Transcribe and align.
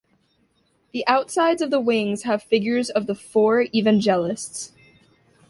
The 0.93 1.05
outsides 1.07 1.61
of 1.61 1.69
the 1.69 1.79
wings 1.79 2.23
have 2.23 2.41
figures 2.41 2.89
of 2.89 3.05
the 3.05 3.13
Four 3.13 3.67
Evangelists. 3.71 4.71